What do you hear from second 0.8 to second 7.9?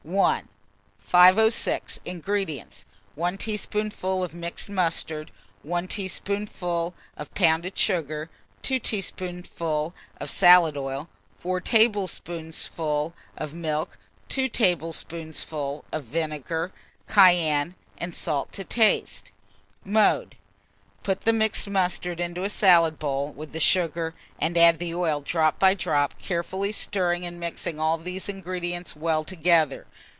506. INGREDIENTS. 1 teaspoonful of mixed mustard, 1 teaspoonful of pounded